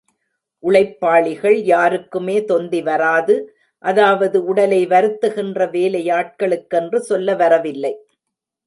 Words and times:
உழைப்பாளிகள் 0.63 1.57
யாருக்குமே 1.65 2.37
தொந்தி 2.45 2.81
வராது 2.81 3.35
அதாவது 3.83 4.39
உடலை 4.45 4.81
வருத்துகின்ற 4.87 5.69
வேலையாட்களுக்கென்று 5.71 7.01
சொல்ல 7.03 7.35
வரவில்லை. 7.35 7.93